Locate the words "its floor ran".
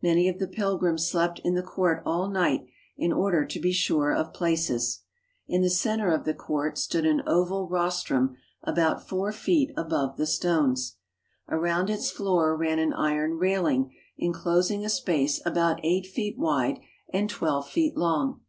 11.90-12.78